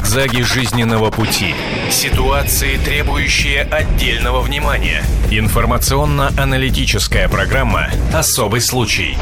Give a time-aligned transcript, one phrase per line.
[0.00, 1.54] Зигзаги жизненного пути.
[1.90, 5.02] Ситуации, требующие отдельного внимания.
[5.30, 9.18] Информационно-аналитическая программа «Особый случай».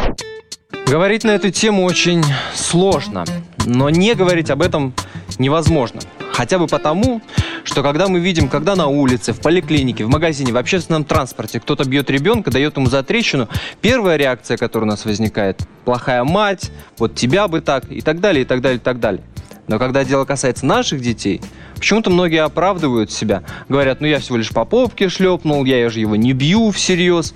[0.87, 3.25] Говорить на эту тему очень сложно,
[3.67, 4.95] но не говорить об этом
[5.39, 6.01] невозможно.
[6.33, 7.23] Хотя бы потому,
[7.65, 11.83] что когда мы видим, когда на улице, в поликлинике, в магазине, в общественном транспорте кто-то
[11.89, 13.49] бьет ребенка, дает ему затрещину,
[13.81, 18.43] первая реакция, которая у нас возникает, плохая мать, вот тебя бы так, и так далее,
[18.43, 19.25] и так далее, и так далее.
[19.69, 21.41] Но когда дело касается наших детей,
[21.77, 23.45] почему-то многие оправдывают себя.
[23.69, 27.35] Говорят, ну я всего лишь по попке шлепнул, я же его не бью всерьез.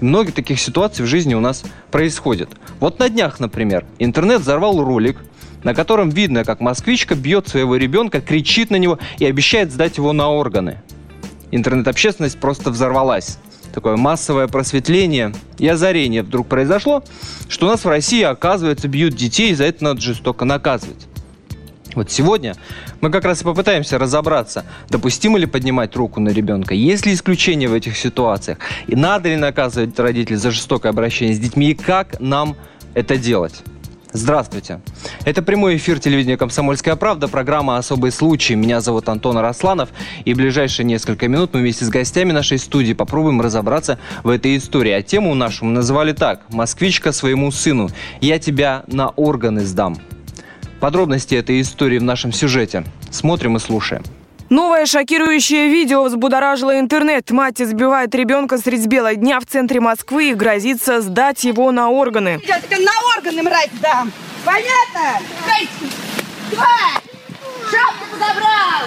[0.00, 2.50] Много таких ситуаций в жизни у нас происходит.
[2.80, 5.18] Вот на днях, например, интернет взорвал ролик,
[5.64, 10.12] на котором видно, как москвичка бьет своего ребенка, кричит на него и обещает сдать его
[10.12, 10.82] на органы.
[11.50, 13.38] Интернет-общественность просто взорвалась.
[13.74, 17.02] Такое массовое просветление и озарение вдруг произошло,
[17.48, 21.08] что у нас в России, оказывается, бьют детей, и за это надо жестоко наказывать.
[21.96, 22.54] Вот сегодня
[23.00, 27.68] мы как раз и попытаемся разобраться, допустимо ли поднимать руку на ребенка, есть ли исключения
[27.68, 32.20] в этих ситуациях, и надо ли наказывать родителей за жестокое обращение с детьми, и как
[32.20, 32.54] нам
[32.92, 33.62] это делать.
[34.12, 34.80] Здравствуйте.
[35.24, 38.54] Это прямой эфир телевидения «Комсомольская правда», программа «Особый случай».
[38.54, 39.88] Меня зовут Антон Арасланов,
[40.24, 44.56] и в ближайшие несколько минут мы вместе с гостями нашей студии попробуем разобраться в этой
[44.58, 44.92] истории.
[44.92, 47.88] А тему нашу назвали так «Москвичка своему сыну.
[48.20, 49.98] Я тебя на органы сдам».
[50.80, 52.84] Подробности этой истории в нашем сюжете.
[53.10, 54.02] Смотрим и слушаем.
[54.48, 57.30] Новое шокирующее видео взбудоражило интернет.
[57.30, 62.40] Мать избивает ребенка средь бела дня в центре Москвы и грозится сдать его на органы.
[62.46, 64.12] Я тебе на органы, мразь, дам.
[64.44, 65.26] Понятно?
[66.50, 67.02] Тварь!
[67.68, 68.86] Шапку подобрал!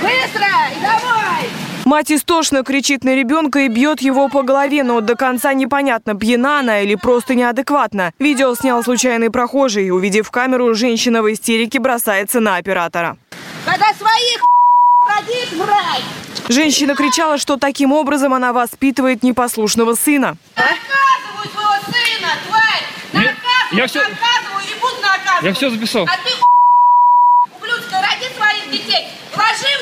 [0.00, 0.46] Быстро!
[0.46, 1.47] И давай!
[1.88, 6.58] Мать истошно кричит на ребенка и бьет его по голове, но до конца непонятно, пьяна
[6.58, 8.12] она или просто неадекватна.
[8.18, 9.90] Видео снял случайный прохожий.
[9.90, 13.16] Увидев камеру, женщина в истерике бросается на оператора.
[13.64, 14.44] Когда своих
[15.16, 16.02] родит, мразь!
[16.50, 20.36] Женщина кричала, что таким образом она воспитывает непослушного сына.
[20.56, 22.84] Наказываю твоего сына, тварь!
[23.14, 25.42] Наказываю, я всё- наказываю и буду наказывать.
[25.44, 26.02] Я все записал.
[26.04, 26.34] А ты
[27.56, 29.77] ублюдка, роди своих детей, вложи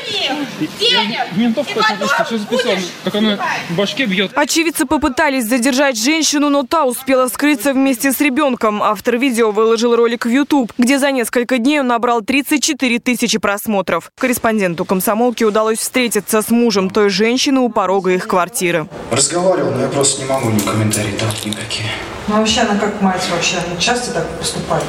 [0.79, 1.19] денег.
[1.37, 2.73] Ментов и хотел потом все записал.
[2.73, 3.49] будешь Как она снимать.
[3.71, 4.33] в башке бьет.
[4.35, 8.83] Очевидцы попытались задержать женщину, но та успела скрыться вместе с ребенком.
[8.83, 14.11] Автор видео выложил ролик в YouTube, где за несколько дней он набрал 34 тысячи просмотров.
[14.19, 18.89] Корреспонденту комсомолки удалось встретиться с мужем той женщины у порога их квартиры.
[19.11, 21.89] Разговаривал, но я просто не могу ни комментарии дать никакие.
[22.29, 24.85] Ну, а вообще она как мать вообще, она часто так поступает?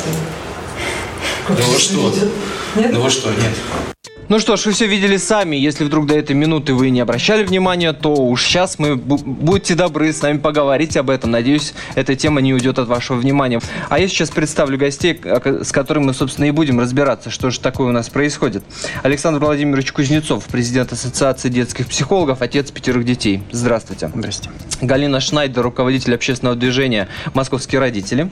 [1.48, 2.14] Да вы что?
[2.76, 2.92] Нет?
[2.92, 3.54] Да вы что, нет.
[4.30, 5.56] Ну что ж, вы все видели сами.
[5.56, 9.74] Если вдруг до этой минуты вы не обращали внимания, то уж сейчас мы бу- будьте
[9.74, 11.32] добры с нами поговорить об этом.
[11.32, 13.62] Надеюсь, эта тема не уйдет от вашего внимания.
[13.88, 17.62] А я сейчас представлю гостей, а, с которыми мы, собственно, и будем разбираться, что же
[17.62, 18.64] такое у нас происходит.
[19.02, 23.42] Александр Владимирович Кузнецов, президент Ассоциации детских психологов, отец пятерых детей.
[23.52, 24.12] Здравствуйте.
[24.14, 24.50] Здрасте.
[24.82, 28.30] Галина Шнайдер, руководитель общественного движения «Московские родители».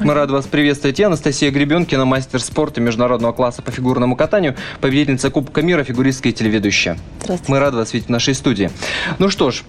[0.00, 1.00] Мы рады вас приветствовать.
[1.00, 6.32] И Анастасия Гребенкина, мастер спорта международного класса по фигурному катанию, победительница Кубка мира, фигуристка и
[6.32, 6.98] телеведущая.
[7.22, 7.52] Здравствуйте.
[7.52, 8.70] Мы рады вас видеть в нашей студии.
[9.18, 9.62] Ну что ж,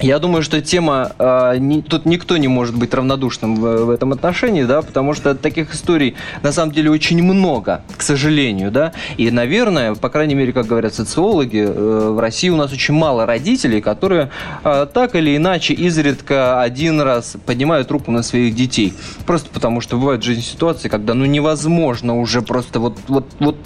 [0.00, 4.12] я думаю, что тема, э, не- тут никто не может быть равнодушным в, в этом
[4.12, 9.30] отношении, да, потому что таких историй на самом деле очень много, к сожалению, да, и,
[9.30, 13.80] наверное, по крайней мере, как говорят социологи, э, в России у нас очень мало родителей,
[13.80, 14.30] которые
[14.64, 18.94] э, так или иначе изредка один раз поднимают руку на своих детей,
[19.26, 23.56] просто потому что бывают в жизни ситуации, когда, ну, невозможно уже просто вот, вот, вот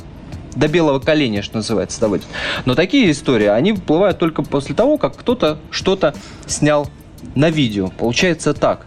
[0.59, 2.27] до белого коленя, что называется, доводит.
[2.65, 6.15] Но такие истории, они выплывают только после того, как кто-то что-то
[6.47, 6.89] снял
[7.35, 7.89] на видео.
[7.89, 8.87] Получается так.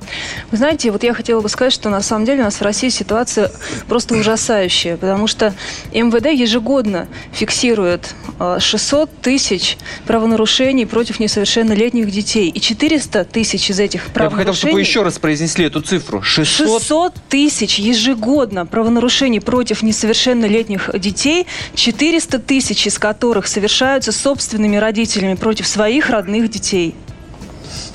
[0.52, 2.90] Вы знаете, вот я хотела бы сказать, что на самом деле у нас в России
[2.90, 3.52] ситуация
[3.88, 5.54] просто ужасающая, потому что
[5.94, 14.10] МВД ежегодно фиксирует э, 600 тысяч правонарушений против несовершеннолетних детей, и 400 тысяч из этих
[14.16, 14.80] Я бы хотел, чтобы вы правонарушений...
[14.80, 16.22] еще раз произнесли эту цифру.
[16.22, 16.82] 600...
[16.82, 25.68] 600 тысяч ежегодно правонарушений против несовершеннолетних детей, 400 тысяч из которых совершаются собственными родителями против
[25.68, 26.96] своих родных детей.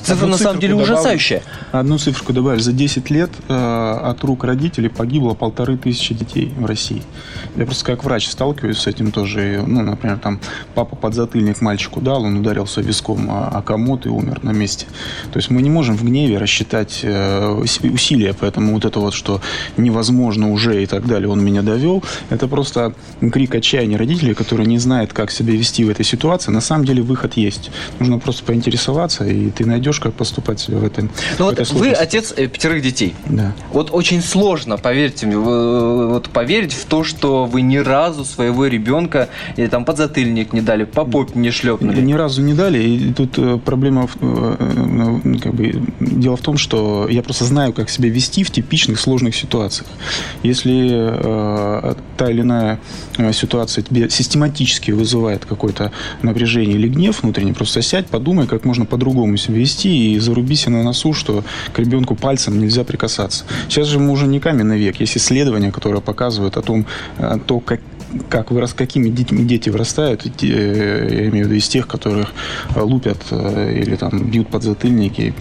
[0.07, 0.93] Цифра на самом деле добавлю.
[0.95, 1.43] ужасающая.
[1.73, 2.61] Одну цифру добавили.
[2.61, 7.03] За 10 лет э, от рук родителей погибло полторы тысячи детей в России.
[7.57, 9.63] Я просто как врач сталкиваюсь с этим тоже.
[9.67, 10.41] Ну, например, там
[10.75, 14.87] папа подзатыльник мальчику дал, он ударился виском о, о комод и умер на месте.
[15.33, 19.15] То есть мы не можем в гневе рассчитать э, ус- усилия, поэтому вот это вот,
[19.15, 19.41] что
[19.77, 22.95] невозможно уже и так далее, он меня довел, это просто
[23.33, 26.51] крик отчаяния родителей, которые не знают, как себя вести в этой ситуации.
[26.51, 27.71] На самом деле выход есть.
[27.99, 31.11] Нужно просто поинтересоваться, и ты найдешь узнаешь, как поступать себе в этом.
[31.39, 33.15] Ну в вот этой вы отец э, пятерых детей.
[33.27, 33.53] Да.
[33.73, 38.67] Вот очень сложно, поверьте мне, вы- вот поверить в то, что вы ни разу своего
[38.67, 42.01] ребенка или там подзатыльник не дали, по попе не шлепнули.
[42.01, 42.79] Ни разу не дали.
[42.83, 44.57] И тут э, проблема, в- э,
[45.25, 49.01] э, как бы, дело в том, что я просто знаю, как себя вести в типичных
[49.01, 49.89] сложных ситуациях.
[50.43, 52.79] Если э, та или иная
[53.19, 55.91] э, ситуация тебе систематически вызывает какое-то
[56.23, 60.77] напряжение или гнев внутренний, просто сядь, подумай, как можно по-другому себя вести и заруби себе
[60.77, 63.45] на носу, что к ребенку пальцем нельзя прикасаться.
[63.69, 65.01] Сейчас же мы уже не каменный век.
[65.01, 66.87] Есть исследования, которые показывают о том,
[67.47, 67.81] то, как
[68.29, 72.33] как вырос, какими детьми дети вырастают, э, я имею в виду из тех, которых
[72.75, 75.35] э, лупят э, или там бьют под затыльники,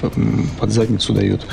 [0.59, 1.45] под задницу дают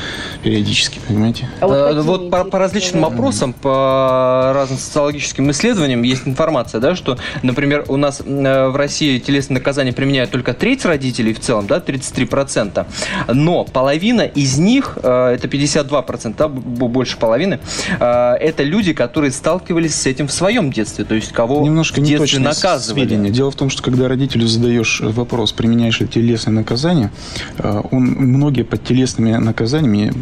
[0.42, 1.48] периодически, понимаете?
[1.60, 7.84] Э, Вот по, по различным вопросам, по разным социологическим исследованиям есть информация, да, что, например,
[7.88, 12.86] у нас в России телесное наказание применяют только треть родителей в целом, да, 33%,
[13.32, 17.60] но половина из них, это 52%, да, больше половины,
[17.98, 22.38] это люди, которые сталкивались с этим в своем детстве, то есть кого Немножко в детстве
[22.38, 23.00] наказывали.
[23.06, 23.30] сведения.
[23.30, 27.10] Дело в том, что когда родителю задаешь вопрос, применяешь ли телесное наказание,
[27.58, 30.12] э, он многие под телесными наказаниями,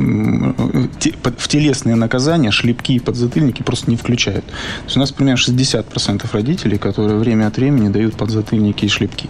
[0.84, 4.44] э, те- под- в телесные наказания шлепки и подзатыльники просто не включают.
[4.46, 9.28] То есть у нас примерно 60% родителей, которые время от времени дают подзатыльники и шлепки.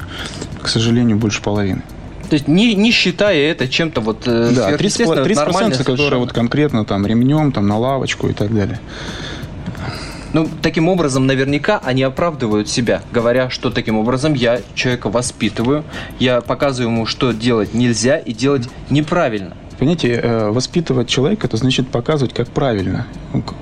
[0.63, 1.83] К сожалению, больше половины.
[2.29, 6.21] То есть не, не считая это чем-то вот э, Да, 30%, сверхъестественным, 30% нормально которые
[6.21, 8.79] вот конкретно там ремнем, там на лавочку и так далее.
[10.33, 15.85] Ну, таким образом, наверняка они оправдывают себя, говоря, что таким образом я человека воспитываю,
[16.21, 19.57] я показываю ему, что делать нельзя и делать неправильно.
[19.81, 23.07] Понимаете, э, воспитывать человека, это значит показывать, как правильно,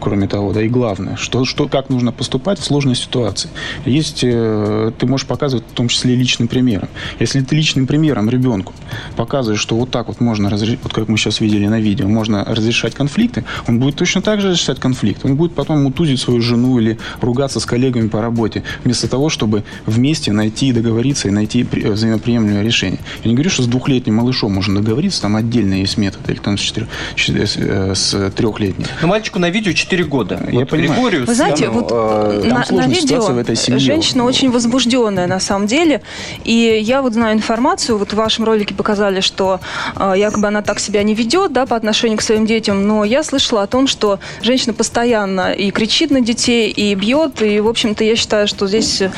[0.00, 3.48] кроме того, да, и главное, что, что, как нужно поступать в сложной ситуации.
[3.84, 6.88] Есть, э, ты можешь показывать в том числе личным примером.
[7.20, 8.72] Если ты личным примером ребенку
[9.14, 12.44] показываешь, что вот так вот можно, разрешить, вот как мы сейчас видели на видео, можно
[12.44, 15.24] разрешать конфликты, он будет точно так же решать конфликт.
[15.24, 19.62] Он будет потом мутузить свою жену или ругаться с коллегами по работе, вместо того, чтобы
[19.86, 22.98] вместе найти, договориться и найти э, взаимоприемлемое решение.
[23.22, 26.56] Я не говорю, что с двухлетним малышом можно договориться, там отдельно есть метод, или там
[26.56, 28.86] с, четыре- ч- с, э, с трехлетним.
[29.02, 30.40] Но мальчику на видео 4 года.
[30.50, 30.92] Я вот понимаю.
[30.92, 33.78] Григорию Вы знаете, сыну, вот э, там на, на видео в этой семье.
[33.78, 36.00] женщина очень возбужденная на самом деле.
[36.44, 39.60] И я вот знаю информацию, вот в вашем ролике показали, что
[39.96, 43.22] э, якобы она так себя не ведет да, по отношению к своим детям, но я
[43.22, 48.04] слышала о том, что женщина постоянно и кричит на детей, и бьет, и, в общем-то,
[48.04, 49.10] я считаю, что здесь, э,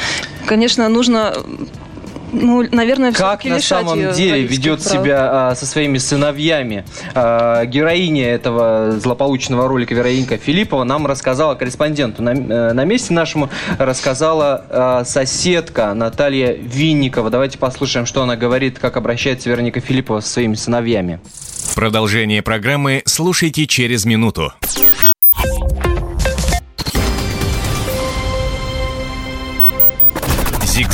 [0.46, 1.34] конечно, нужно
[2.32, 4.93] ну, наверное, как на самом деле ведет прав.
[4.93, 6.85] себя а, со своими сыновьями
[7.15, 13.50] а, героиня этого злополучного ролика Вероника Филиппова нам рассказала корреспонденту на, э, на месте нашему
[13.79, 17.31] рассказала а, соседка Наталья Винникова.
[17.31, 21.21] Давайте послушаем, что она говорит, как обращается Вероника Филиппова со своими сыновьями.
[21.75, 24.53] Продолжение программы слушайте через минуту.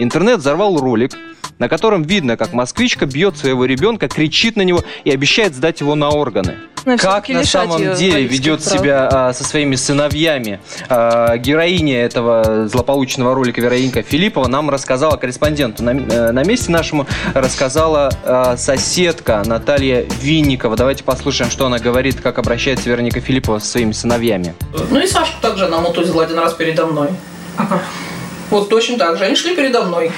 [0.00, 1.12] Интернет взорвал ролик,
[1.58, 5.94] на котором видно, как москвичка бьет своего ребенка, кричит на него и обещает сдать его
[5.94, 6.56] на органы.
[6.86, 8.72] Ну, Как на самом деле ведет прав.
[8.72, 15.82] себя а, со своими сыновьями а, героиня этого злополучного ролика Вероника Филиппова нам рассказала корреспонденту
[15.84, 20.76] на, э, на месте нашему рассказала а, соседка Наталья Винникова.
[20.76, 24.54] Давайте послушаем, что она говорит, как обращается Вероника Филиппова со своими сыновьями.
[24.88, 27.10] Ну и Сашку также она мутузила один раз передо мной.
[28.50, 29.24] Вот точно так же.
[29.24, 30.12] Они шли передо мной.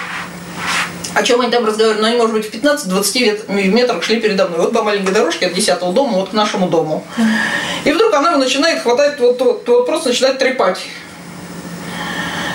[1.15, 2.01] О чем они там разговаривали?
[2.01, 4.61] Ну, они, может быть, в 15-20 вет- метрах шли передо мной.
[4.61, 7.05] Вот по маленькой дорожке от 10 дома вот к нашему дому.
[7.85, 10.81] И вдруг она начинает хватать, вот, вот, вот просто начинает трепать.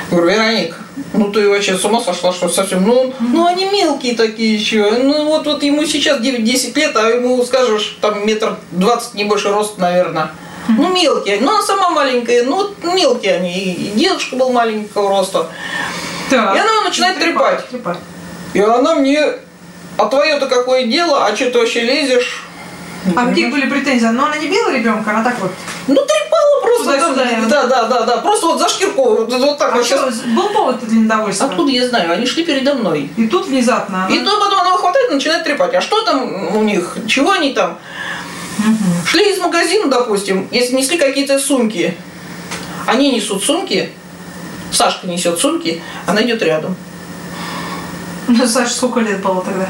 [0.09, 0.75] Говорю, Вероник,
[1.13, 2.83] ну ты вообще с ума сошла, что совсем?
[2.87, 4.89] Ну, ну они мелкие такие еще.
[4.91, 9.49] Ну вот, вот ему сейчас 9-10 лет, а ему скажешь, там метр 20, не больше
[9.49, 10.31] роста, наверное.
[10.67, 11.39] Ну, мелкие.
[11.41, 13.53] Ну, она сама маленькая, ну, вот мелкие они.
[13.53, 15.47] И дедушка был маленького роста.
[16.31, 17.63] И она его начинает трепать.
[18.53, 19.33] И она мне,
[19.97, 22.43] а твое-то какое дело, а что ты вообще лезешь?
[23.15, 24.05] А какие были претензии?
[24.07, 25.51] Но она не била ребенка, она так вот.
[25.87, 27.15] Ну, трепала просто.
[27.15, 28.17] Там, да, да, да, да.
[28.17, 29.03] Просто вот за шкирку.
[29.03, 30.21] Вот, вот так А вот что, сейчас.
[30.21, 31.47] был повод для недовольства?
[31.47, 32.11] Откуда я знаю?
[32.11, 33.09] Они шли передо мной.
[33.15, 34.13] И тут внезапно она...
[34.13, 35.73] И то потом она хватает и начинает трепать.
[35.75, 36.97] А что там у них?
[37.07, 37.77] Чего они там?
[39.05, 41.95] Шли из магазина, допустим, если несли какие-то сумки.
[42.85, 43.89] Они несут сумки,
[44.71, 46.75] Сашка несет сумки, она идет рядом.
[48.27, 49.69] Ну, Саша, сколько лет было тогда?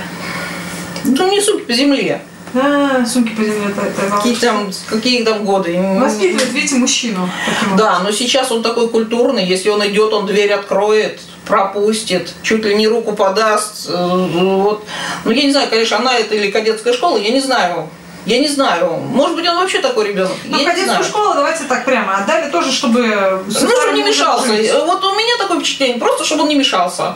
[1.04, 2.22] Ну, не сумки по земле.
[2.54, 3.68] А, сумки по земле.
[3.70, 5.80] Это, это Какие там, какие там годы?
[6.00, 7.30] Воспитывает, видите, мужчину.
[7.46, 9.46] таким Да, но сейчас он такой культурный.
[9.46, 13.90] Если он идет, он дверь откроет, пропустит, чуть ли не руку подаст.
[13.90, 14.86] э, Вот.
[15.24, 17.90] Ну, я не знаю, конечно, она это или кадетская школа, я не знаю.
[18.28, 19.00] Я не знаю.
[19.14, 20.34] Может быть, он вообще такой ребенок.
[20.46, 23.00] Ну, кадетскую школу давайте так прямо отдали тоже, чтобы...
[23.48, 24.50] Ну, чтобы не мешался.
[24.86, 27.16] Вот у меня такое впечатление, просто чтобы он не мешался.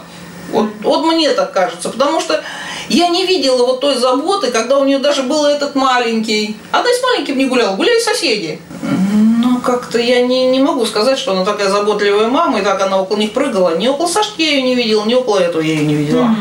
[0.52, 2.42] Вот, вот мне так кажется, потому что
[2.88, 6.58] я не видела вот той заботы, когда у нее даже был этот маленький.
[6.72, 8.60] Она и с маленьким не гуляла, гуляли соседи.
[8.82, 13.02] Ну, как-то я не, не могу сказать, что она такая заботливая мама, и так она
[13.02, 13.78] около них прыгала.
[13.78, 16.36] Ни около Сашки я ее не видела, ни около этого я ее не видела.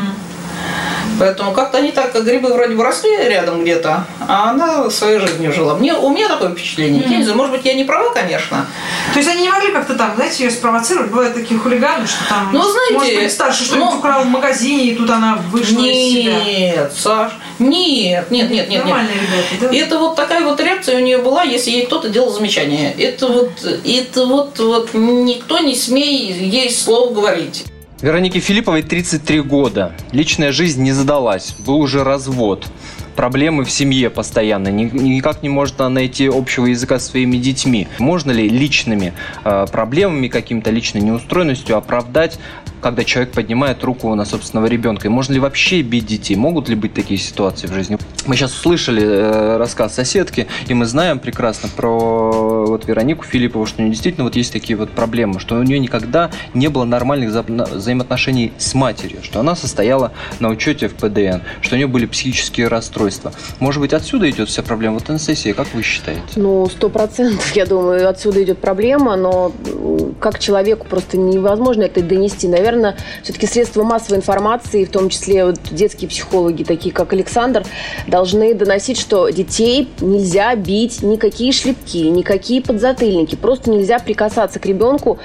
[1.21, 5.53] Поэтому как-то они так, как грибы вроде бы росли рядом где-то, а она своей жизнью
[5.53, 5.75] жила.
[5.75, 7.03] Мне, у меня такое впечатление.
[7.07, 8.65] Я не знаю, может быть, я не права, конечно.
[9.13, 11.11] То есть они не могли как-то там, знаете, ее спровоцировать?
[11.11, 14.85] Бывают такие хулиганы, что там, Ну, знаете, может быть, старший что-нибудь ну, украл в магазине,
[14.85, 16.43] и тут она вышла из себя.
[16.43, 19.29] Нет, Саш, нет, нет, нет, нет, Нормальные нет.
[19.29, 19.77] ребята, да?
[19.77, 22.95] Это вот такая вот реакция у нее была, если ей кто-то делал замечание.
[22.97, 23.51] Это вот,
[23.85, 27.65] это вот, вот никто не смей ей слов говорить.
[28.01, 29.91] Веронике Филипповой 33 года.
[30.11, 31.53] Личная жизнь не задалась.
[31.59, 32.65] Был уже развод.
[33.15, 34.69] Проблемы в семье постоянно.
[34.69, 37.87] Ни- Никак не может она найти общего языка со своими детьми.
[37.99, 42.39] Можно ли личными э, проблемами, каким-то личной неустроенностью оправдать,
[42.81, 45.07] когда человек поднимает руку на собственного ребенка?
[45.07, 46.35] И можно ли вообще бить детей?
[46.35, 47.97] Могут ли быть такие ситуации в жизни?
[48.25, 53.79] Мы сейчас услышали э, рассказ соседки, и мы знаем прекрасно про вот Веронику Филиппову, что
[53.79, 57.31] у нее действительно вот есть такие вот проблемы, что у нее никогда не было нормальных
[57.31, 61.87] за- на- взаимоотношений с матерью, что она состояла на учете в ПДН, что у нее
[61.87, 63.31] были психические расстройства.
[63.59, 64.95] Может быть, отсюда идет вся проблема?
[64.95, 66.21] Вот, Анастасия, как вы считаете?
[66.35, 69.51] Ну, сто процентов, я думаю, отсюда идет проблема, но
[70.19, 72.47] как человеку просто невозможно это донести.
[72.47, 72.70] Наверное,
[73.23, 77.63] все-таки средства массовой информации, в том числе вот детские психологи, такие как Александр,
[78.07, 83.35] должны доносить, что детей нельзя бить никакие шлепки, никакие подзатыльники.
[83.35, 85.19] Просто нельзя прикасаться к ребенку.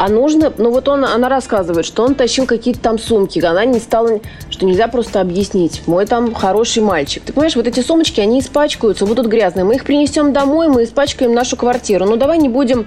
[0.00, 3.38] А нужно, ну вот он, она рассказывает, что он тащил какие-то там сумки.
[3.38, 5.82] Она не стала, что нельзя просто объяснить.
[5.86, 7.22] Мой там хороший мальчик.
[7.22, 9.64] Ты понимаешь, вот эти сумочки, они испачкаются, будут грязные.
[9.64, 12.06] Мы их принесем домой, мы испачкаем нашу квартиру.
[12.06, 12.86] Ну давай не будем,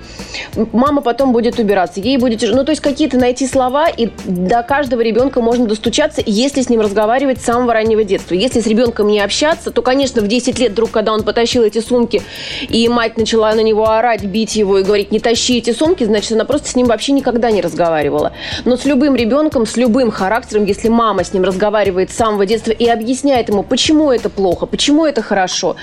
[0.71, 2.41] мама потом будет убираться, ей будет.
[2.51, 6.81] Ну то есть какие-то найти слова, и до каждого ребенка можно достучаться, если с ним
[6.81, 8.35] разговаривать с самого раннего детства.
[8.35, 11.79] Если с ребенком не общаться, то, конечно, в 10 лет вдруг, когда он потащил эти
[11.79, 12.21] сумки,
[12.69, 16.31] и мать начала на него орать, бить его и говорить, не тащи эти сумки, значит,
[16.31, 18.33] она просто с ним вообще никогда не разговаривала.
[18.65, 22.71] Но с любым ребенком, с любым характером, если мама с ним разговаривает с самого детства
[22.71, 25.75] и объясняет ему, почему это плохо, почему это хорошо,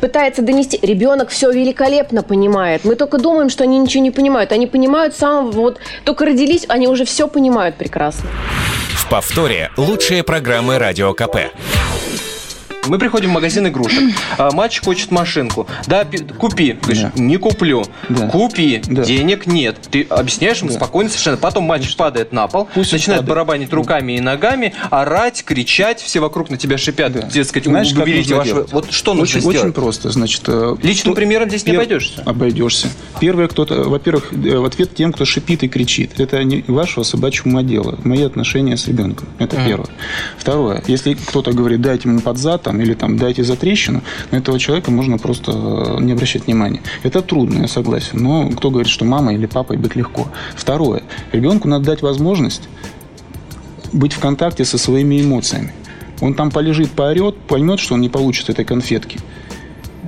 [0.00, 2.84] пытается донести, ребенок все великолепно понимает.
[2.84, 4.52] Мы только думаем, что они ничего не понимают.
[4.52, 7.39] Они понимают самого, вот, только родились, они уже все понимают
[7.76, 8.28] прекрасно.
[8.94, 11.36] В повторе лучшие программы Радио КП.
[12.88, 14.02] Мы приходим в магазин игрушек.
[14.38, 15.66] А, мальчик хочет машинку.
[15.86, 16.72] Да, пи- купи.
[16.80, 17.12] Говоришь, Да.
[17.14, 17.84] не куплю.
[18.08, 18.26] Да.
[18.28, 18.82] Купи.
[18.86, 19.04] Да.
[19.04, 19.76] Денег нет.
[19.90, 20.76] Ты объясняешь ему Да.
[20.76, 21.36] спокойно совершенно.
[21.36, 23.28] Потом мальчик падает на пол, Пусть начинает падает.
[23.28, 26.00] барабанить руками и ногами, орать, кричать.
[26.00, 27.12] Все вокруг на тебя шипят.
[27.12, 27.22] Да.
[27.22, 28.54] Дескать, Знаешь, как уберите вашего...
[28.56, 28.72] делать?
[28.72, 29.58] Вот что нужно очень, сделать?
[29.58, 30.10] очень просто.
[30.10, 32.22] Значит, э, Личным кто- примером здесь не обойдешься.
[32.24, 32.88] Обойдешься.
[33.20, 36.18] Первое, кто-то, во-первых, э, в ответ тем, кто шипит и кричит.
[36.18, 37.98] Это не вашего собачьего отдела.
[38.04, 39.28] Мои отношения с ребенком.
[39.38, 39.88] Это первое.
[40.38, 40.82] Второе.
[40.88, 44.00] Если кто-то говорит, дайте ему под зад там, или там, дайте за трещину,
[44.30, 46.80] на этого человека можно просто э, не обращать внимания.
[47.02, 48.22] Это трудно, я согласен.
[48.22, 50.28] Но кто говорит, что мама или папой быть легко.
[50.54, 51.02] Второе.
[51.32, 52.68] Ребенку надо дать возможность
[53.92, 55.72] быть в контакте со своими эмоциями.
[56.20, 59.18] Он там полежит, поорет, поймет, что он не получит этой конфетки.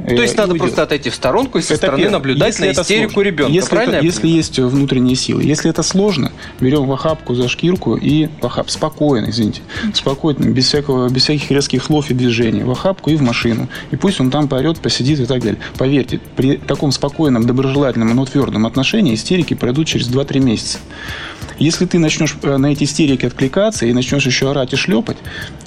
[0.07, 0.61] То есть Э, надо и уйдет.
[0.67, 2.13] просто отойти в сторонку и со Это стороны первое.
[2.13, 3.29] наблюдать Если на это истерику сложно.
[3.29, 3.53] ребенка.
[3.53, 5.43] Если, Правильно это- если есть внутренние силы.
[5.45, 9.61] Если это сложно, берем в охапку за шкирку и в охап спокойно, извините,
[9.95, 13.69] спокойно, без, всякого, без всяких резких слов и движений, в охапку и в машину.
[13.91, 15.59] И пусть он там поорет, посидит и так далее.
[15.79, 20.79] Поверьте, при таком спокойном, доброжелательном, но твердом отношении истерики пройдут через 2-3 месяца.
[21.59, 25.17] Если ты начнешь э, на эти истерики откликаться и начнешь еще орать и шлепать,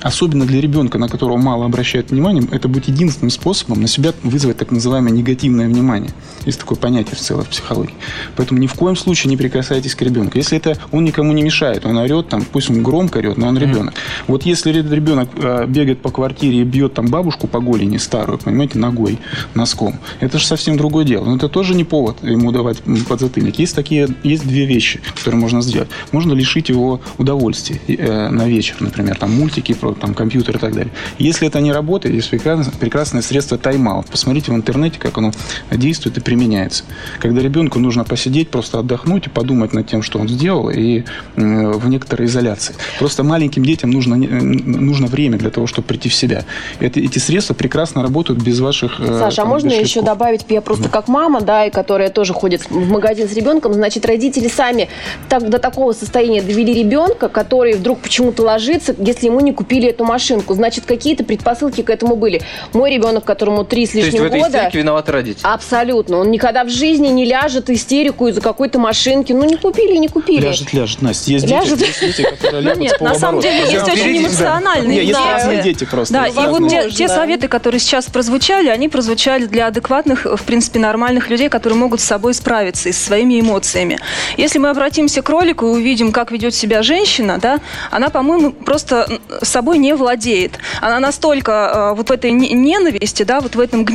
[0.01, 4.57] особенно для ребенка, на которого мало обращают внимание, это будет единственным способом на себя вызвать
[4.57, 6.11] так называемое негативное внимание.
[6.45, 7.93] Есть такое понятие в целом в психологии.
[8.35, 10.37] Поэтому ни в коем случае не прикасайтесь к ребенку.
[10.37, 13.57] Если это он никому не мешает, он орет, там, пусть он громко орет, но он
[13.57, 13.93] ребенок.
[14.27, 18.79] Вот если ребенок э, бегает по квартире и бьет там бабушку по голени старую, понимаете,
[18.79, 19.19] ногой,
[19.53, 21.25] носком, это же совсем другое дело.
[21.25, 23.59] Но это тоже не повод ему давать подзатыльник.
[23.59, 25.89] Есть такие, есть две вещи, которые можно сделать.
[26.11, 30.73] Можно лишить его удовольствия э, на вечер, например, там мультики, про, там компьютер и так
[30.73, 30.91] далее.
[31.19, 34.07] Если это не работает, есть прекрасное, прекрасное средство тайм-аут.
[34.15, 35.33] Посмотрите в интернете, как оно
[35.69, 36.85] действует и применяется.
[37.19, 41.03] Когда ребенку нужно посидеть, просто отдохнуть и подумать над тем, что он сделал, и
[41.35, 42.75] в некоторой изоляции.
[42.97, 46.45] Просто маленьким детям нужно, нужно время для того, чтобы прийти в себя.
[46.79, 49.01] Это, эти средства прекрасно работают без ваших...
[49.01, 52.69] Э, Саша, а можно еще добавить, я просто как мама, да, и которая тоже ходит
[52.69, 54.87] в магазин с ребенком, значит, родители сами
[55.27, 60.05] так, до такого состояния довели ребенка, который вдруг почему-то ложится, если ему не купили эту
[60.05, 60.53] машинку.
[60.53, 62.41] Значит, какие-то предпосылки к этому были.
[62.71, 65.41] Мой ребенок, которому три с лишним есть в этой истерике виноваты родители?
[65.43, 66.17] Абсолютно.
[66.17, 69.33] Он никогда в жизни не ляжет истерику из-за какой-то машинки.
[69.33, 70.45] Ну, не купили, не купили.
[70.45, 71.31] Ляжет, ляжет, Настя.
[71.31, 71.79] Есть ляжет.
[71.79, 75.85] дети, есть дети, которые ну, Нет, на самом деле есть очень эмоциональные Есть разные дети
[75.85, 76.13] просто.
[76.13, 81.29] Да, и вот те советы, которые сейчас прозвучали, они прозвучали для адекватных, в принципе, нормальных
[81.29, 83.99] людей, которые могут с собой справиться и со своими эмоциями.
[84.37, 87.59] Если мы обратимся к ролику и увидим, как ведет себя женщина, да,
[87.91, 89.07] она, по-моему, просто
[89.41, 90.59] собой не владеет.
[90.81, 93.94] Она настолько э, вот в этой ненависти, да, вот в этом гневе,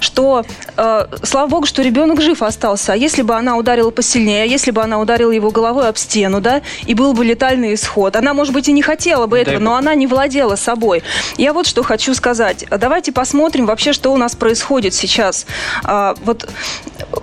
[0.00, 0.44] что,
[0.76, 2.92] э, слава богу, что ребенок жив остался.
[2.92, 6.40] А если бы она ударила посильнее, а если бы она ударила его головой об стену,
[6.40, 9.76] да, и был бы летальный исход, она, может быть, и не хотела бы этого, но
[9.76, 11.02] она не владела собой.
[11.36, 12.64] Я вот что хочу сказать.
[12.70, 15.46] Давайте посмотрим вообще, что у нас происходит сейчас.
[15.84, 16.48] А, вот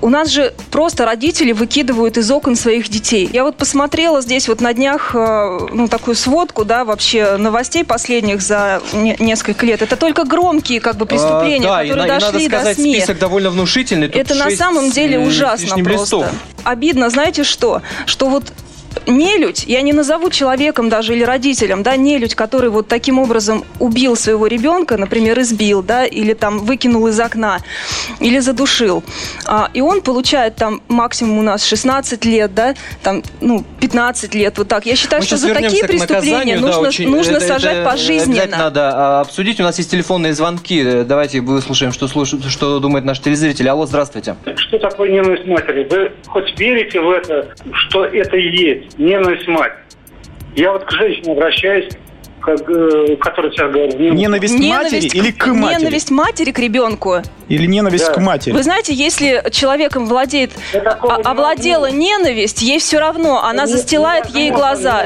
[0.02, 3.30] у нас же просто родители выкидывают из окон своих детей.
[3.32, 8.42] Я вот посмотрела здесь вот на днях э, ну, такую сводку, да, вообще новостей последних
[8.42, 9.82] за не, несколько лет.
[9.82, 12.96] Это только громкие как бы преступления, а, да, которые дошли и надо сказать, до СМИ.
[12.96, 14.08] список довольно внушительный.
[14.08, 16.18] Тут Это на самом деле ужасно просто.
[16.18, 16.28] Листов.
[16.64, 17.82] Обидно, знаете что?
[18.06, 18.52] Что вот
[19.08, 24.16] нелюдь, я не назову человеком даже или родителем, да, нелюдь, который вот таким образом убил
[24.16, 27.60] своего ребенка, например, избил, да, или там выкинул из окна,
[28.20, 29.04] или задушил,
[29.46, 32.74] а, и он получает там максимум у нас 16 лет, да,
[33.04, 34.86] там, ну, 15 лет, вот так.
[34.86, 38.58] Я считаю, Мы что за такие преступления нужно, да, очень, нужно это, сажать это пожизненно.
[38.58, 39.60] надо а, обсудить.
[39.60, 41.04] У нас есть телефонные звонки.
[41.04, 43.70] Давайте выслушаем, что, слушают, что думает наш телезритель.
[43.70, 44.36] Алло, здравствуйте.
[44.56, 45.88] Что такое ненависть матери?
[45.90, 48.50] Вы хоть верите в это, что это и
[48.86, 49.74] есть ненависть мать?
[50.56, 51.90] Я вот к женщине обращаюсь,
[52.40, 54.14] как, э, который сейчас говорил.
[54.14, 55.80] Ненависть, ненависть матери к, или к матери?
[55.80, 57.16] Ненависть матери к ребенку.
[57.50, 58.14] Или ненависть да.
[58.14, 58.54] к матери.
[58.54, 64.52] Вы знаете, если человеком владеет, а, овладела ненависть, ей все равно, она не, застилает ей
[64.52, 65.06] глаза.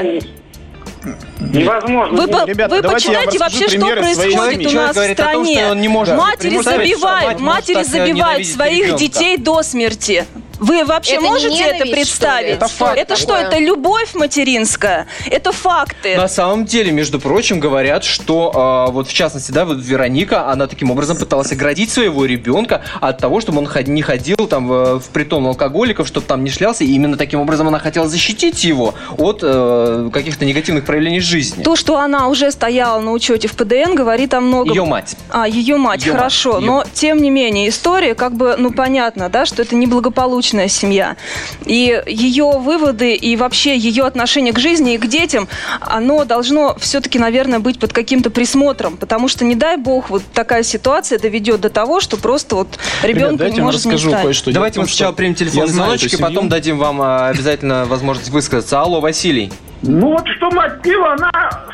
[1.40, 2.20] Невозможно.
[2.20, 5.68] Вы, Ребята, вы почитайте вообще, что происходит у нас в стране.
[5.68, 9.00] Том, матери забивают, матери забивают своих ребенка.
[9.00, 10.26] детей до смерти.
[10.60, 12.56] Вы вообще это можете это представить?
[12.56, 15.06] Это, факт это что, это любовь материнская?
[15.26, 16.16] Это факты.
[16.16, 20.66] На самом деле, между прочим, говорят, что э, вот в частности, да, вот Вероника, она
[20.66, 25.08] таким образом пыталась оградить своего ребенка от того, чтобы он не ходил там в, в
[25.08, 29.40] притон алкоголиков, чтобы там не шлялся, и именно таким образом она хотела защитить его от
[29.42, 31.62] э, каких-то негативных проявлений жизни.
[31.62, 34.74] То, что она уже стояла на учете в ПДН, говорит о многом.
[34.74, 35.16] Ее мать.
[35.30, 36.52] А, ее мать, ее хорошо.
[36.52, 36.60] Мать.
[36.60, 36.66] Ее.
[36.66, 41.16] Но, тем не менее, история, как бы, ну, понятно, да, что это неблагополучно дysфункциональная семья.
[41.64, 45.48] И ее выводы и вообще ее отношение к жизни и к детям,
[45.80, 50.62] оно должно все-таки, наверное, быть под каким-то присмотром, потому что, не дай бог, вот такая
[50.62, 54.22] ситуация доведет до того, что просто вот ребенку Ребят, не может не стать.
[54.22, 54.52] Кое-что.
[54.52, 58.80] Давайте мы сначала примем телефонный звоночек, и потом дадим вам а, обязательно возможность высказаться.
[58.80, 59.52] Алло, Василий.
[59.82, 61.30] Ну вот что мать пила, она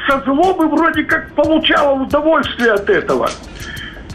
[0.08, 3.28] со злобы вроде как получала удовольствие от этого.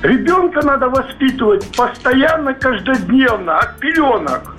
[0.02, 4.51] Ребенка надо воспитывать постоянно, каждодневно, от пеленок.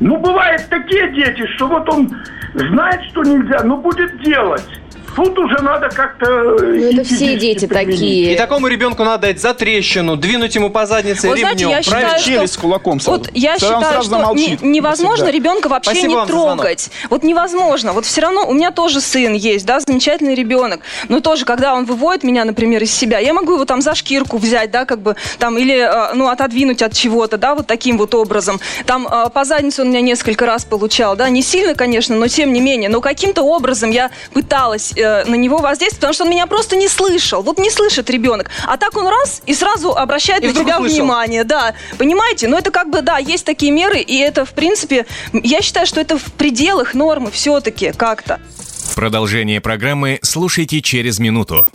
[0.00, 2.10] Ну, бывают такие дети, что вот он
[2.54, 4.68] знает, что нельзя, но будет делать.
[5.18, 6.26] Тут уже надо как-то...
[6.26, 7.98] Ну, это все дети применить.
[7.98, 8.32] такие.
[8.34, 11.56] И такому ребенку надо дать за трещину, двинуть ему по заднице вот, ремнем.
[11.56, 12.60] Знаете, я считаю, что...
[12.60, 13.18] Кулаком сразу.
[13.18, 15.32] Вот я считаю, сразу что не, невозможно всегда.
[15.32, 16.90] ребенка вообще Спасибо не трогать.
[17.10, 17.92] Вот невозможно.
[17.94, 20.82] Вот все равно у меня тоже сын есть, да, замечательный ребенок.
[21.08, 24.38] Но тоже, когда он выводит меня, например, из себя, я могу его там за шкирку
[24.38, 28.14] взять, да, как бы там, или, э, ну, отодвинуть от чего-то, да, вот таким вот
[28.14, 28.60] образом.
[28.86, 32.52] Там э, по заднице он меня несколько раз получал, да, не сильно, конечно, но тем
[32.52, 32.88] не менее.
[32.88, 36.88] Но каким-то образом я пыталась э, на него воздействовать, потому что он меня просто не
[36.88, 37.42] слышал.
[37.42, 38.50] Вот не слышит ребенок.
[38.66, 40.98] А так он раз и сразу обращает и на тебя услышал.
[40.98, 41.44] внимание.
[41.44, 42.48] Да, понимаете?
[42.48, 46.00] Но это как бы, да, есть такие меры, и это, в принципе, я считаю, что
[46.00, 48.40] это в пределах нормы все-таки как-то.
[48.94, 51.66] Продолжение программы слушайте через минуту.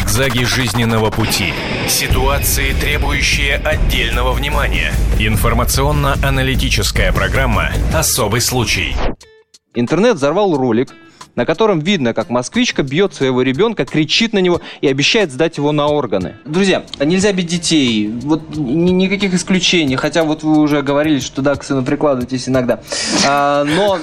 [0.00, 1.52] Зигзаги жизненного пути.
[1.86, 4.94] Ситуации, требующие отдельного внимания.
[5.18, 8.96] Информационно-аналитическая программа «Особый случай».
[9.74, 10.94] Интернет взорвал ролик,
[11.36, 15.70] на котором видно, как москвичка бьет своего ребенка, кричит на него и обещает сдать его
[15.70, 16.36] на органы.
[16.46, 21.56] Друзья, нельзя бить детей, вот ни, никаких исключений, хотя вот вы уже говорили, что да,
[21.56, 22.80] к сыну прикладываетесь иногда.
[23.26, 23.98] А, но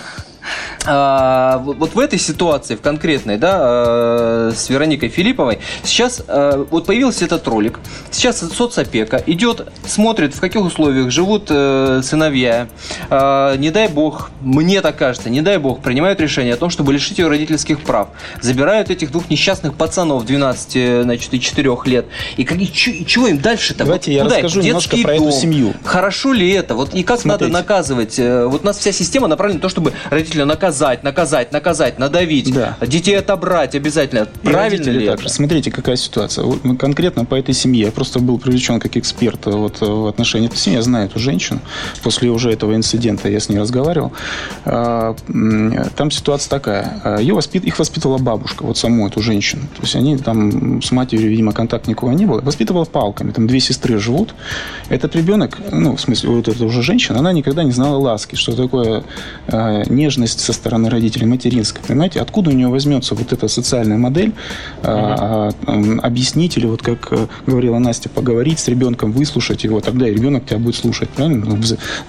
[0.86, 6.86] а, вот, в этой ситуации, в конкретной, да, э, с Вероникой Филипповой, сейчас э, вот
[6.86, 7.80] появился этот ролик.
[8.12, 12.68] Сейчас соцопека идет, смотрит, в каких условиях живут э, сыновья.
[13.10, 17.18] Не дай бог, мне так кажется, не дай бог, принимают решение о том, чтобы лишить
[17.20, 18.10] ее родительских прав.
[18.42, 22.06] Забирают этих двух несчастных пацанов 12 значит, и 4 лет.
[22.38, 23.84] И, как, и, чё- и чего им дальше-то?
[23.86, 24.62] Давайте Вот я расскажу?
[24.62, 25.32] В немножко про эту дом?
[25.32, 25.74] семью.
[25.84, 26.76] Хорошо ли это?
[26.76, 27.52] Вот и как Смотрите.
[27.52, 28.18] надо наказывать?
[28.20, 29.94] Вот у нас вся система направлена на то, чтобы
[30.38, 32.54] родителя наказать, наказать, наказать, надавить,
[32.88, 34.28] детей отобрать обязательно.
[34.44, 35.26] И Правильно ли также.
[35.26, 35.34] это?
[35.34, 36.46] Смотрите, какая ситуация.
[36.80, 37.86] Конкретно по этой семье.
[37.86, 40.78] Я просто был привлечен как эксперт э, вот, э, в отношении этой семьи.
[40.78, 41.60] Я знаю эту женщину.
[42.04, 44.12] После уже этого инцидента я с ней разговаривал.
[44.66, 45.16] А,
[45.96, 47.02] Там ситуация такая.
[47.04, 47.66] А, Ее воспит...
[47.66, 49.64] Их воспитывала бабушка, вот саму эту женщину.
[49.76, 52.42] То есть они там с матерью, видимо, контакт никакого не было.
[52.42, 53.32] Воспитывала палками.
[53.32, 54.36] Там две сестры живут.
[54.90, 58.56] Этот ребенок, ну, в смысле, вот эта уже женщина, она никогда не знала ласки, что
[58.56, 59.04] такое
[59.48, 59.84] э,
[60.28, 61.84] нежность со стороны родителей, материнская.
[61.88, 64.34] Понимаете, откуда у нее возьмется вот эта социальная модель
[64.84, 70.08] а, м, объяснить или вот как э, говорила Настя, поговорить с ребенком, выслушать его, тогда
[70.08, 71.46] и ребенок тебя будет слушать, правильно?
[71.46, 71.58] Ну,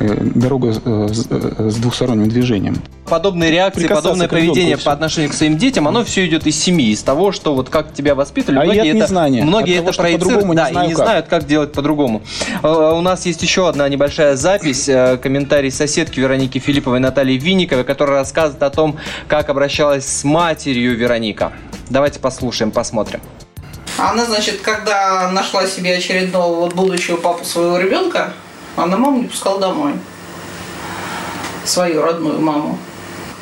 [0.00, 2.76] э, Дорога э, с двухсторонним движением.
[3.08, 7.02] Подобные реакции, подобное поведение по отношению к своим детям, оно все идет из семьи, из
[7.02, 8.58] того, что вот как тебя воспитывали.
[8.58, 11.04] А многие это, незнания, многие от того, это проецируют, да, знаю и не как.
[11.04, 12.22] знают, как делать по-другому.
[12.62, 17.84] Э, У нас есть еще одна небольшая запись, э, комментарий соседки Вероники Филипповой Натальи Винниковой,
[17.84, 21.52] которая рассказывает о том, как обращалась с матерью Вероника.
[21.90, 23.20] Давайте послушаем, посмотрим.
[23.96, 28.32] Она, значит, когда нашла себе очередного вот будущего папу своего ребенка,
[28.76, 29.94] она маму не пускала домой.
[31.64, 32.78] Свою родную маму.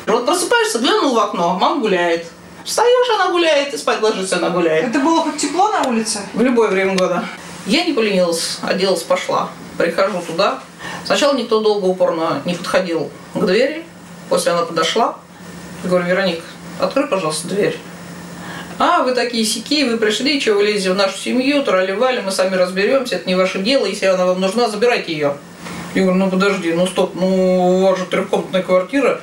[0.07, 2.27] Вот просыпаешься, глянул в окно, мама гуляет.
[2.63, 4.87] Встаешь, она гуляет, и спать ложишься, она гуляет.
[4.87, 6.19] Это было хоть тепло на улице?
[6.33, 7.25] В любое время года.
[7.65, 9.49] Я не поленилась, оделась, пошла.
[9.77, 10.59] Прихожу туда.
[11.05, 13.85] Сначала никто долго упорно не подходил к двери.
[14.29, 15.17] После она подошла.
[15.83, 16.41] Я говорю, Вероник,
[16.79, 17.77] открой, пожалуйста, дверь.
[18.79, 22.55] А, вы такие сики, вы пришли, что вы лезете в нашу семью, тролливали, мы сами
[22.55, 25.35] разберемся, это не ваше дело, если она вам нужна, забирайте ее.
[25.95, 29.19] Я говорю, ну подожди, ну стоп, ну у вас же трехкомнатная квартира,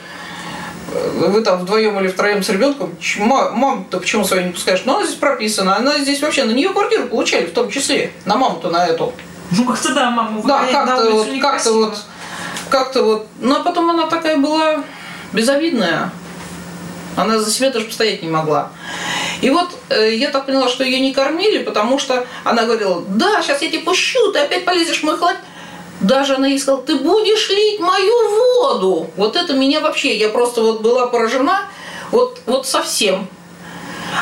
[0.95, 4.83] Э, вы там вдвоем или втроем с ребенком, Ч- ма- маму-то почему свою не пускаешь?
[4.85, 8.37] Ну, она здесь прописана, она здесь вообще на нее квартиру получали, в том числе, на
[8.37, 9.13] маму-то на эту.
[9.51, 11.99] Ну как-то да, маму Да, как-то вот, как-то вот,
[12.71, 13.27] как-то вот.
[13.41, 14.83] Ну, а потом она такая была
[15.33, 16.11] безобидная.
[17.17, 18.71] Она за себя даже постоять не могла.
[19.41, 23.43] И вот э, я так поняла, что ее не кормили, потому что она говорила, да,
[23.43, 25.37] сейчас я тебя пущу, ты опять полезешь в мой холод.
[26.01, 29.11] Даже она ей сказала, ты будешь лить мою воду.
[29.17, 31.69] Вот это меня вообще, я просто вот была поражена,
[32.11, 33.29] вот, вот совсем.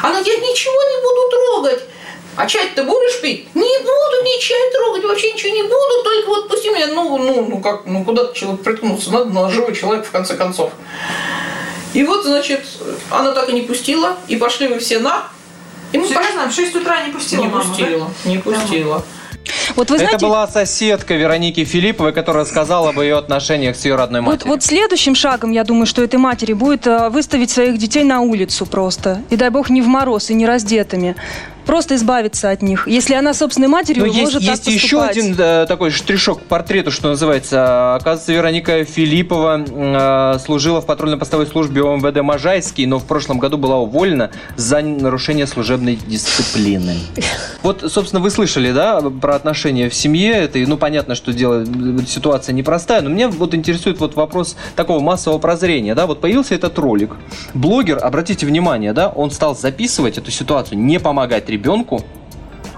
[0.02, 1.88] Она говорит, я ничего не буду трогать.
[2.36, 3.54] А чай ты будешь пить?
[3.54, 7.46] Не буду ни чай трогать, вообще ничего не буду, только вот пусти меня, ну, ну,
[7.46, 10.72] ну как, ну куда человек приткнуться, надо на живой человек в конце концов.
[11.92, 12.64] И вот, значит,
[13.10, 15.24] она так и не пустила, и пошли вы все на.
[15.92, 17.68] И мы в 6 утра не пустила Не маму, да?
[17.68, 19.04] пустила, не пустила.
[19.76, 23.96] Вот вы знаете, Это была соседка Вероники Филипповой, которая рассказала об ее отношениях с ее
[23.96, 24.52] родной Вот, матерью.
[24.52, 28.66] вот следующим шагом, я думаю, что этой матери будет э, выставить своих детей на улицу
[28.66, 29.22] просто.
[29.30, 31.16] И дай бог не в мороз и не раздетыми.
[31.66, 32.88] Просто избавиться от них.
[32.88, 35.16] Если она собственной матерью Но есть, может есть так еще поступать.
[35.16, 37.94] один э, такой штришок к портрету, что называется.
[37.94, 43.78] Оказывается, Вероника Филиппова э, служила в патрульно-постовой службе ОМВД Можайский, но в прошлом году была
[43.78, 46.96] уволена за нарушение служебной дисциплины.
[47.62, 50.32] Вот, собственно, вы слышали, да, про отношения в семье.
[50.32, 51.64] Это, ну, понятно, что дело,
[52.06, 56.06] ситуация непростая, но меня вот интересует вот вопрос такого массового прозрения, да.
[56.06, 57.16] Вот появился этот ролик.
[57.54, 62.02] Блогер, обратите внимание, да, он стал записывать эту ситуацию, не помогать ребенку,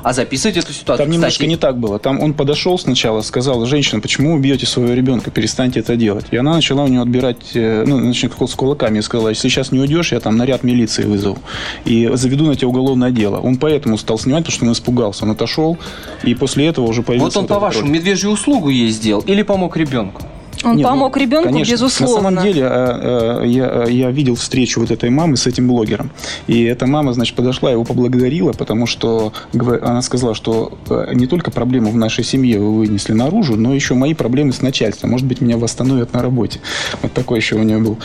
[0.05, 1.07] а записывать эту ситуацию.
[1.07, 1.99] Там немножко Кстати, не так было.
[1.99, 6.27] Там он подошел сначала, сказал, женщина, почему вы бьете своего ребенка, перестаньте это делать.
[6.31, 9.73] И она начала у него отбирать, э, ну, начала с кулаками и сказала, если сейчас
[9.73, 11.39] не уйдешь, я там наряд милиции вызову.
[11.87, 13.41] И заведу на тебя уголовное дело.
[13.41, 15.25] Он поэтому стал снимать, потому что он испугался.
[15.25, 15.79] Он отошел,
[16.23, 17.39] и после этого уже появился...
[17.39, 18.01] Вот он, по-вашему, ролик.
[18.01, 20.21] медвежью услугу ей сделал или помог ребенку?
[20.65, 21.73] Он Не, ну, помог ребенку, конечно.
[21.73, 22.31] безусловно.
[22.31, 25.69] На самом деле, э, э, я, э, я видел встречу вот этой мамы с этим
[25.69, 26.11] блогером.
[26.47, 30.73] И эта мама, значит, подошла, его поблагодарила, потому что она сказала, что
[31.13, 35.11] не только проблему в нашей семье вы вынесли наружу, но еще мои проблемы с начальством.
[35.11, 36.61] Может быть, меня восстановят на работе.
[37.03, 37.99] Вот такой еще у нее был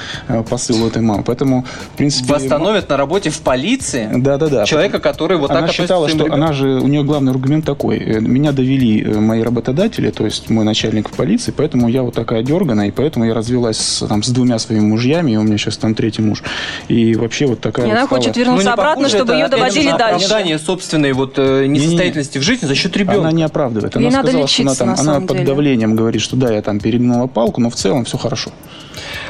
[0.50, 1.24] посыл у этой мамы.
[1.24, 2.34] Поэтому, в принципе...
[2.34, 4.66] Восстановят на работе в полиции Да-да-да.
[4.66, 8.00] человека, который вот она так считала, что своим она же, у нее главный аргумент такой.
[8.00, 12.88] Меня довели мои работодатели, то есть мой начальник в полиции, поэтому я вот такая дергана,
[12.88, 15.94] и поэтому я развелась с, там, с двумя своими мужьями, и у меня сейчас там
[15.94, 16.42] третий муж.
[16.88, 19.34] И вообще вот такая И вот она стала- хочет вернуться Ну, не обратно, похоже чтобы
[19.34, 20.26] это ее доводили дальше.
[20.26, 23.22] оправдание собственной вот э, несостоятельности в жизни за счет ребенка.
[23.22, 23.96] Она не оправдывает.
[23.96, 25.46] Ей Она надо сказала, что она, лечиться, там, на она под деле.
[25.46, 28.52] давлением говорит, что да, я там перегнула палку, но в целом все хорошо.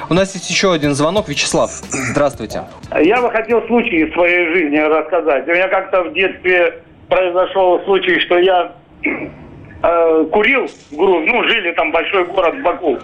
[0.09, 1.29] У нас есть еще один звонок.
[1.29, 1.71] Вячеслав,
[2.11, 2.63] здравствуйте.
[3.03, 5.47] Я бы хотел случай из своей жизни рассказать.
[5.47, 8.71] У меня как-то в детстве произошел случай, что я
[9.83, 12.97] э, курил ну, жили там большой город Баку.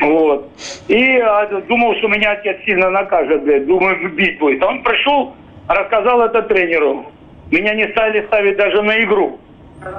[0.00, 0.48] Вот.
[0.88, 4.62] И а, думал, что меня отец сильно накажет, блядь, думаю, бить будет.
[4.62, 5.34] А он пришел,
[5.68, 7.06] рассказал это тренеру.
[7.50, 9.38] Меня не стали ставить даже на игру.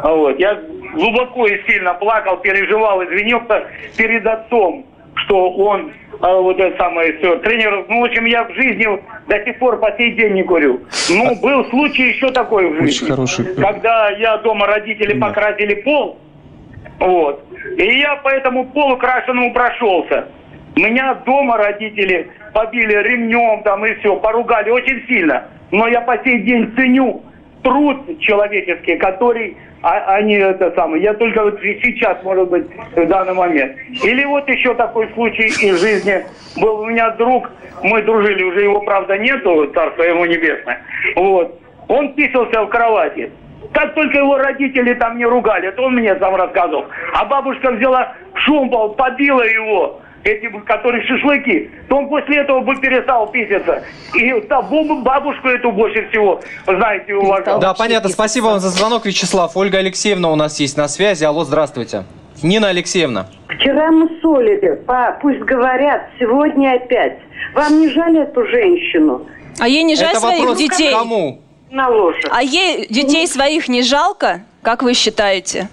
[0.04, 0.40] А Вот.
[0.40, 0.60] Я
[0.94, 3.66] глубоко и сильно плакал, переживал, извинился
[3.98, 5.92] перед отцом, что он
[6.22, 7.38] а, вот это самое все.
[7.38, 8.88] Тренер, ну, в общем, я в жизни
[9.32, 10.82] до сих пор по сей день не курю.
[11.10, 12.88] Ну, был случай еще такой в жизни.
[12.88, 13.46] Очень хороший.
[13.56, 16.18] Когда я дома родители покрасили пол,
[17.00, 17.46] вот,
[17.78, 20.28] и я по этому полу крашеному прошелся.
[20.76, 25.46] Меня дома родители побили ремнем там и все, поругали очень сильно.
[25.72, 27.24] Но я по сей день ценю
[27.64, 31.02] труд человеческий, который а- они это самое.
[31.02, 33.76] Я только вот сейчас, может быть, в данный момент.
[34.04, 36.24] Или вот еще такой случай из жизни.
[36.58, 37.50] Был у меня друг,
[37.84, 40.82] мы дружили, уже его, правда, нету, царство ему небесное.
[41.16, 41.60] Вот.
[41.88, 43.32] Он писался в кровати.
[43.74, 46.86] Как только его родители там не ругали, это он мне сам рассказывал.
[47.14, 53.28] А бабушка взяла шумпол, побила его, эти, которые шашлыки, то он после этого бы перестал
[53.32, 53.84] писаться.
[54.16, 57.60] И бу- бабушку эту больше всего, знаете, уважал.
[57.60, 58.10] Да, понятно.
[58.10, 59.56] Спасибо вам за звонок, Вячеслав.
[59.56, 61.24] Ольга Алексеевна у нас есть на связи.
[61.24, 62.04] Алло, здравствуйте.
[62.44, 63.28] Нина Алексеевна.
[63.50, 67.20] Вчера мы солили, па, пусть говорят, сегодня опять.
[67.54, 69.28] Вам не жаль эту женщину?
[69.60, 70.92] А ей не жаль Это своих вопрос детей?
[70.92, 71.42] кому?
[71.70, 72.26] На лошадь.
[72.32, 74.42] А ей детей своих не жалко?
[74.62, 75.70] Как вы считаете?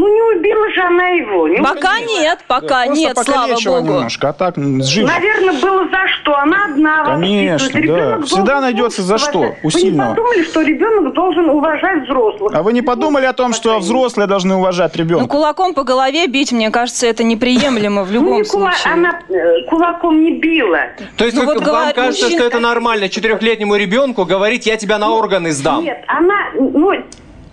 [0.00, 1.48] Ну не убила же она его.
[1.48, 2.20] Не Пока убила.
[2.20, 3.94] нет, пока Просто нет, слава богу.
[3.94, 5.08] немножко, а так жив.
[5.08, 6.36] Наверное, было за что.
[6.36, 8.20] Она одна Конечно, да.
[8.22, 10.10] Всегда найдется за что, у Вы не сильного.
[10.10, 12.54] подумали, что ребенок должен уважать взрослых?
[12.54, 15.26] А вы не подумали о том, что взрослые должны уважать Ну, ребенка?
[15.26, 18.92] кулаком по голове бить, мне кажется, это неприемлемо в Ну, любом не кула- случае.
[18.92, 20.78] Она э, кулаком не била.
[21.16, 24.98] То есть Ну, вы- вот вам кажется, что это нормально четырехлетнему ребенку говорить, я тебя
[24.98, 25.82] на органы сдам?
[25.82, 26.92] Нет, она, ну,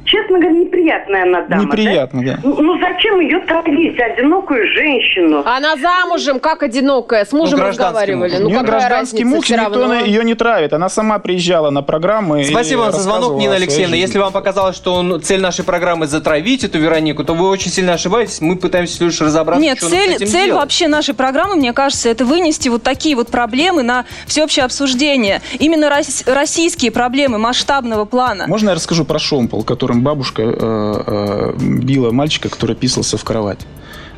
[0.06, 1.64] честно говоря, неприятная она дама.
[1.64, 2.40] Неприятно, да.
[2.44, 5.44] Ну, ну, зачем ее травить, одинокую женщину?
[5.46, 8.32] Она замужем, как одинокая, с мужем гражданский разговаривали.
[8.34, 8.40] муж.
[8.42, 9.94] Ну, У нее гражданский муж, никто равно.
[9.96, 10.74] ее не травит.
[10.74, 12.44] Она сама приезжала на программы.
[12.46, 13.88] Спасибо вам за звонок, Нина Алексеевна.
[13.96, 14.02] жизни.
[14.02, 17.94] Если вам показалось, что он, цель нашей программы затравить эту Веронику, то вы очень сильно
[17.94, 18.42] ошибаетесь.
[18.42, 20.62] Мы пытаемся лишь разобраться, Нет, что цель, этим цель делать.
[20.62, 25.42] вообще нашей программы, мне кажется, это вынести вот такие вот проблемы на всеобщее обсуждение.
[25.60, 28.46] Именно рос- российские проблемы масштабного плана.
[28.48, 29.64] Можно я расскажу про шомпол,
[29.96, 31.54] которым бабушка э, э,
[31.84, 33.60] била мальчика, который писался в кровать?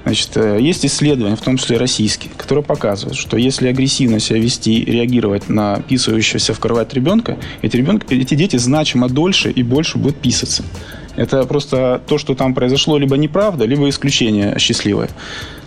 [0.03, 4.85] Значит, э, есть исследования, в том числе российские, которые показывают, что если агрессивно себя вести
[4.85, 10.17] реагировать на писающегося в кровать ребенка, эти, ребенка, эти дети значимо дольше и больше будут
[10.17, 10.63] писаться.
[11.17, 15.09] Это просто то, что там произошло, либо неправда, либо исключение счастливое.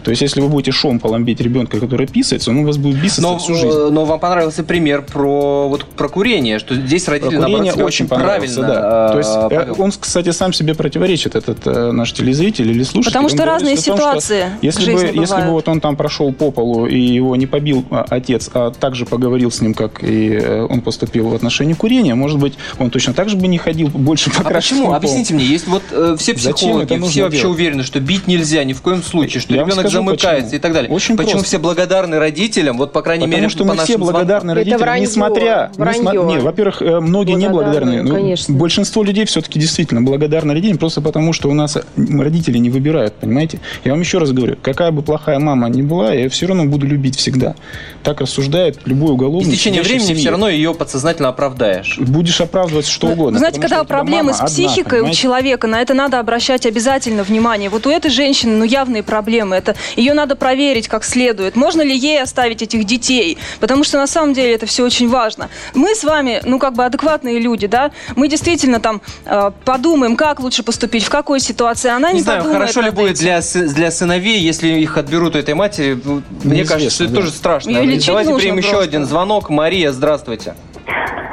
[0.02, 3.22] То есть, если вы будете шомполом бить ребенка, который писается, он у вас будет бисаться
[3.22, 3.68] Но, всю жизнь.
[3.68, 7.84] э, но вам понравился пример про, вот, про курение, что здесь родители, наоборот, Курение себя
[7.84, 9.08] очень правильно да.
[9.08, 9.82] э, То есть э, повел.
[9.82, 13.12] он, кстати, сам себе противоречит, этот наш телезритель или слушатель.
[13.12, 15.96] Потому что разные том, что ситуации в если жизни бы, если бы вот он там
[15.96, 20.02] прошел по полу и его не побил а, отец, а также поговорил с ним, как
[20.02, 23.88] и он поступил в отношении курения, может быть, он точно так же бы не ходил
[23.88, 24.92] больше по А почему?
[24.92, 27.56] Объясните мне, есть вот э, все психологи, все вообще делать?
[27.56, 30.57] уверены, что бить нельзя ни в коем случае, что Я ребенок замыкается почему.
[30.57, 30.90] и так далее.
[30.90, 31.48] Очень почему просто.
[31.48, 34.81] все благодарны родителям, вот по крайней Потому мере, что по мы все нашим благодарны родителям,
[34.81, 35.70] вранье, несмотря...
[35.76, 36.24] вранье.
[36.24, 38.03] Не, во-первых, э, многие не Благодарны.
[38.03, 38.55] Ну, конечно.
[38.55, 43.14] большинство людей все-таки действительно благодарны родителям, просто потому что у нас э, родители не выбирают,
[43.14, 43.61] понимаете?
[43.85, 46.64] Я вам еще раз говорю, какая бы плохая мама ни была, я ее все равно
[46.64, 47.55] буду любить всегда.
[48.03, 49.59] Так рассуждает любой И уголовник.
[49.59, 50.20] сидящий в времени семье.
[50.20, 51.98] все равно ее подсознательно оправдаешь.
[51.98, 53.33] Будешь оправдывать что угодно.
[53.33, 55.18] Вы знаете, когда у проблемы с одна, психикой у понимаете?
[55.20, 57.68] человека, на это надо обращать обязательно внимание.
[57.70, 59.57] Вот у этой женщины, ну, явные проблемы.
[59.57, 61.56] Это ее надо проверить как следует.
[61.56, 63.38] Можно ли ей оставить этих детей?
[63.60, 65.50] Потому что на самом деле это все очень важно.
[65.74, 67.90] Мы с вами, ну, как бы адекватные люди, да?
[68.16, 71.90] Мы действительно там э, подумаем, как лучше поступить, в какой ситуации.
[71.90, 75.38] Она не, Не знаю, подумает хорошо ли будет для, для сыновей, если их отберут у
[75.38, 75.94] этой матери.
[75.94, 77.20] Мне Неизвестно, кажется, что это да.
[77.20, 77.72] тоже страшно.
[77.72, 79.50] Давайте примем еще один звонок.
[79.50, 80.54] Мария, здравствуйте.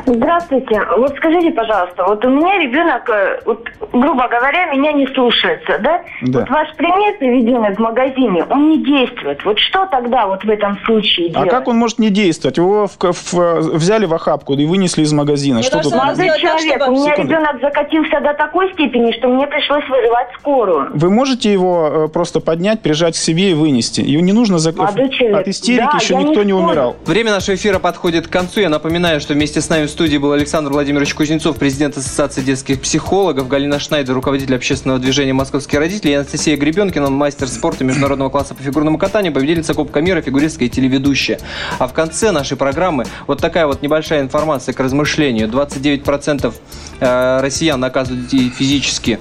[0.05, 0.81] Здравствуйте.
[0.97, 6.01] Вот скажите, пожалуйста, вот у меня ребенок, э, вот, грубо говоря, меня не слушается, да?
[6.21, 6.39] Да.
[6.41, 9.43] Вот ваш пример, приведенный в магазине, он не действует.
[9.43, 11.49] Вот что тогда вот в этом случае А делать?
[11.49, 12.57] как он может не действовать?
[12.57, 12.97] Его в-
[13.33, 15.61] в- взяли в охапку и вынесли из магазина.
[15.61, 15.93] Что тут?
[15.93, 17.33] Молодой человек, у меня Секунду.
[17.33, 20.89] ребенок закатился до такой степени, что мне пришлось вызывать скорую.
[20.93, 24.01] Вы можете его э, просто поднять, прижать к себе и вынести.
[24.01, 24.71] Его не нужно за...
[24.71, 26.95] Молодой человек, от истерики да, еще я никто не не умирал.
[27.05, 28.61] Время нашего эфира подходит к концу.
[28.61, 32.81] Я напоминаю, что вместе с нами в студии был Александр Владимирович Кузнецов, президент Ассоциации детских
[32.81, 38.53] психологов, Галина Шнайдер, руководитель общественного движения «Московские родители», и Анастасия Гребенкина, мастер спорта международного класса
[38.55, 41.39] по фигурному катанию, победительница Кубка мира, фигуристка и телеведущая.
[41.79, 45.47] А в конце нашей программы вот такая вот небольшая информация к размышлению.
[45.47, 46.53] 29%
[46.99, 49.19] э, россиян наказывают детей физически,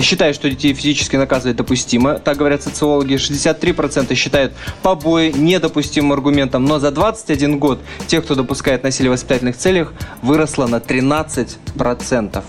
[0.00, 2.18] считают, что детей физически наказывать допустимо.
[2.18, 3.14] Так говорят социологи.
[3.14, 6.64] 63% считают побои недопустимым аргументом.
[6.64, 9.14] Но за 21 год тех, кто допускает насилие в
[9.56, 9.92] воспитательных целях,
[10.22, 12.44] выросло на 13%.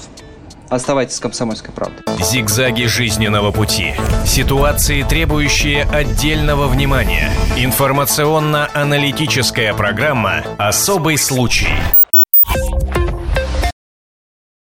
[0.69, 2.03] Оставайтесь с «Комсомольской правдой».
[2.21, 3.93] Зигзаги жизненного пути.
[4.25, 7.31] Ситуации, требующие отдельного внимания.
[7.55, 11.69] Информационно-аналитическая программа «Особый случай».